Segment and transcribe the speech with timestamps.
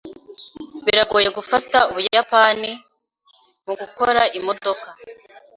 [0.83, 2.71] Biragoye gufata Ubuyapani
[3.65, 4.87] mugukora imodoka.